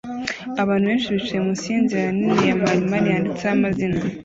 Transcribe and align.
Abantu 0.61 0.85
benshi 0.91 1.13
bicaye 1.15 1.39
munsi 1.45 1.65
yinzira 1.73 2.09
nini 2.17 2.43
ya 2.49 2.55
marimari 2.61 3.07
yanditseho 3.13 3.53
amazina 3.57 3.99